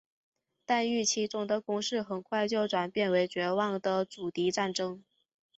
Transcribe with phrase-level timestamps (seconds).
[0.65, 4.99] 但预期中的攻势很快就转变成绝望的阻敌战斗。